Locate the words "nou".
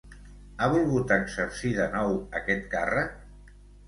1.97-2.15